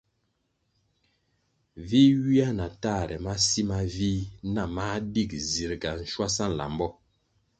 Vi 1.89 2.01
ywia 2.13 2.49
na 2.59 2.67
tahre 2.83 3.15
ma 3.25 3.33
si 3.47 3.61
ma 3.69 3.79
vih 3.95 4.21
nah 4.53 4.69
mā 4.75 4.87
dig 5.13 5.29
zirʼga 5.51 5.91
shwasa 6.11 6.45
nlambo. 6.49 6.87